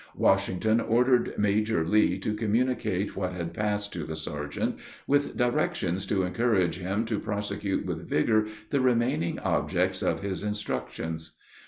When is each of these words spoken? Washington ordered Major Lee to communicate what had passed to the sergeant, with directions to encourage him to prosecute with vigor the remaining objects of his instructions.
Washington 0.15 0.79
ordered 0.81 1.35
Major 1.37 1.85
Lee 1.85 2.17
to 2.17 2.33
communicate 2.33 3.15
what 3.15 3.33
had 3.33 3.53
passed 3.53 3.93
to 3.93 4.03
the 4.03 4.15
sergeant, 4.15 4.79
with 5.05 5.37
directions 5.37 6.07
to 6.07 6.23
encourage 6.23 6.77
him 6.79 7.05
to 7.05 7.19
prosecute 7.19 7.85
with 7.85 8.09
vigor 8.09 8.47
the 8.71 8.81
remaining 8.81 9.37
objects 9.37 10.01
of 10.01 10.21
his 10.23 10.41
instructions. 10.43 11.37